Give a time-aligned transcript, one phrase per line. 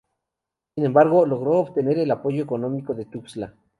[0.73, 3.53] Sin embargo, logró obtener el apoyo económico de Tuxtla.